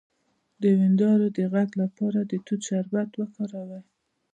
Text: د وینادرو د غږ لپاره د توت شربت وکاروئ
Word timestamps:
د 0.61 0.63
وینادرو 0.79 1.27
د 1.37 1.39
غږ 1.53 1.69
لپاره 1.81 2.19
د 2.23 2.31
توت 2.45 2.61
شربت 2.69 3.09
وکاروئ 3.15 3.83